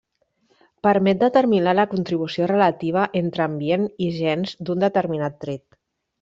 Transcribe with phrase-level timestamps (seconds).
[0.85, 5.65] Permet determinar la contribució relativa entre ambient i gens d’un determinat tret.